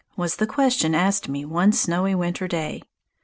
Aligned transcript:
was 0.17 0.37
the 0.37 0.47
question 0.47 0.95
asked 0.95 1.29
me 1.29 1.45
one 1.45 1.71
snowy 1.71 2.15
winter 2.15 2.47
day. 2.47 2.81